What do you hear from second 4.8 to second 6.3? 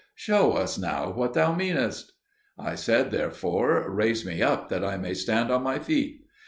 I may stand on my feet."